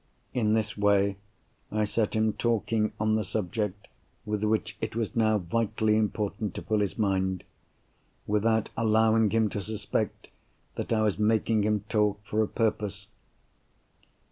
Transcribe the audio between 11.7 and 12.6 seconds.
talk for a